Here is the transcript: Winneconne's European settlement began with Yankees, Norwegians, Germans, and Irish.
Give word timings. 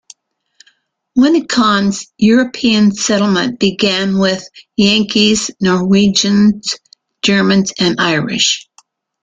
Winneconne's 1.15 2.07
European 2.17 2.91
settlement 2.91 3.59
began 3.59 4.17
with 4.17 4.43
Yankees, 4.75 5.51
Norwegians, 5.59 6.79
Germans, 7.21 7.71
and 7.79 7.97
Irish. 8.01 8.67